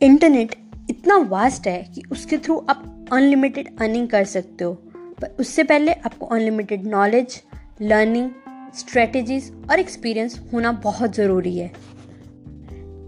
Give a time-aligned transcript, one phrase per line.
[0.00, 0.54] Internet
[0.90, 4.72] इतना vast है कि उसके थ्रू आप अनलिमिटेड अर्निंग कर सकते हो।
[5.20, 7.42] पर उससे पहले आपको अनलिमिटेड नॉलेज
[7.82, 8.30] लर्निंग
[8.74, 11.72] स्ट्रेटजीज और एक्सपीरियंस होना बहुत ज़रूरी है।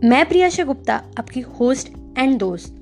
[0.05, 2.73] मैं प्रियाशा गुप्ता, आपकी होस्ट एंड दोस्त।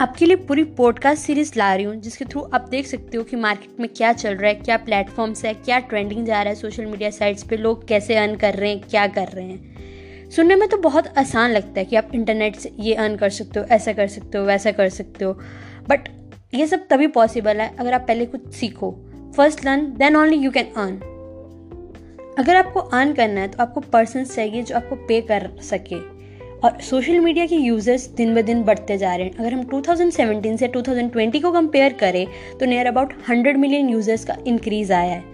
[0.00, 3.36] आपके लिए पूरी पॉडकास्ट सीरीज़ ला रही हूँ, जिसके थ्रू आप देख सकते हो कि
[3.36, 6.86] मार्केट में क्या चल रहा है, क्या प्लेटफॉर्म्स है, क्या ट्रेंडिंग जा रहा है सोशल
[6.86, 9.71] मीडिया साइट्स पे, लोग कैसे अर्न कर रहे हैं, क्या कर रहे हैं।
[10.32, 13.60] सुनने में तो बहुत आसान लगता है कि आप इंटरनेट से ये अर्न कर सकते
[13.60, 15.32] हो, ऐसा कर सकते हो, वैसा कर सकते हो।
[15.88, 16.08] बट
[16.54, 18.90] ये सब तभी पॉसिबल है अगर आप पहले कुछ सीखो।
[19.36, 20.96] First learn then only you can earn
[22.38, 25.96] अगर आपको अर्न करना है तो आपको पर्सन चाहिए जो आपको पे कर सके।
[26.58, 30.56] और सोशल मीडिया के यूज़र्स दिन ब दिन बढ़ते जा रहे हैं। अगर हम 2017
[30.56, 32.26] से 2020 को कंपेयर करें
[32.60, 35.24] तो नियर अबाउट 100 मिलियन यूज़र्स का इंक्रीज आया है।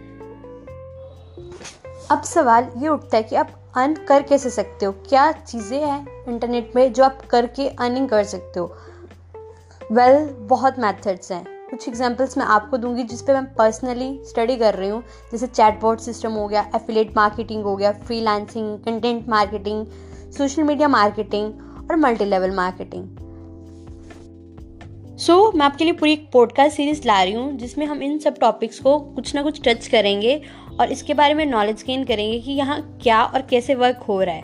[2.11, 4.93] अब सवाल ये उठता है कि आप अर्न कर कैसे सकते हो?
[4.93, 8.77] क्या चीज़ें हैं इंटरनेट में जो आप करके अर्निंग कर सकते हो?
[9.93, 14.57] वेल well, बहुत मेथड्स हैं। कुछ एग्जांपल्स मैं आपको दूँगी जिस पे मैं पर्सनली स्टडी
[14.57, 15.03] कर रही हूँ।
[15.33, 19.87] जैसे चैटबॉट सिस्टम हो गया एफिलेट मार्केटिंग हो गया freelancing content marketing
[20.39, 21.53] social media marketing
[21.91, 23.28] और multi level marketing
[25.19, 28.19] so so, मैं आपके लिए पूरी एक पॉडकास्ट सीरीज़ ला रही हूँ जिसमें हम इन
[28.19, 30.43] सब टॉपिक्स को कुछ ना कुछ टच करेंगे
[30.81, 34.35] और इसके बारे में नॉलेज गेन करेंगे कि यहाँ क्या और कैसे वर्क हो रहा
[34.35, 34.43] है।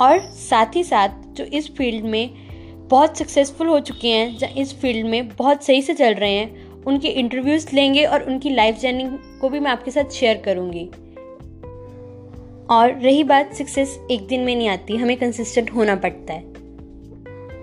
[0.00, 2.30] और साथ ही साथ जो इस फ़ील्ड में
[2.88, 6.82] बहुत सक्सेसफुल हो चुके हैं या इस फ़ील्ड में बहुत सही से चल रहे हैं
[6.84, 9.08] उनके इंटरव्यूज़ लेंगे और उनकी लाइफ जर्नी
[9.40, 10.84] को भी मैं आपके साथ शेयर करूँगी।
[12.70, 16.42] और रही बात सक्सेस एक दिन में नहीं आती हमें कंसिस्टेंट होना पड़ता है।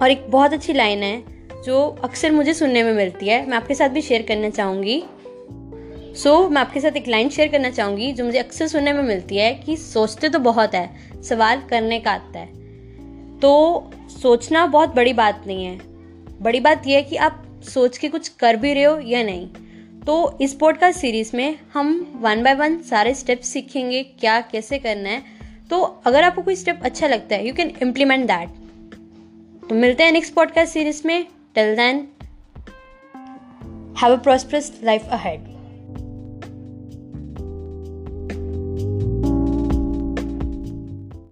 [0.02, 3.76] और एक बहुत अच्छी लाइन है जो अक्सर मुझे सुनने में मिलती है मैं आपके
[3.76, 5.04] साथ भी शेयर करना चाहूँगी।
[6.16, 9.04] सो so, मैं आपके साथ एक लाइन शेयर करना चाहूँगी जो मुझे अक्सर सुनने में
[9.04, 12.48] मिलती है कि सोचते तो बहुत है सवाल करने का आता है।
[13.40, 13.92] तो
[14.22, 15.78] सोचना बहुत बड़ी बात नहीं है।
[16.42, 19.48] बड़ी बात यह है कि आप सोच के कुछ कर भी रहे हो या नहीं।
[20.06, 25.10] तो इस पॉडकास्ट सीरीज़ में हम वन बाय वन सारे स्टेप्स सीखेंगे क्या कैसे करना
[25.10, 25.24] है।
[25.70, 28.50] तो अगर आपको कोई स्टेप अच्छा लगता है यू कैन इम्प्लीमेंट दैट
[29.70, 31.26] तो मिलते हैं नेक्स्ट पॉडकास्ट सीरीज़ में।
[31.58, 32.14] Till then,
[33.96, 35.57] have a prosperous life ahead.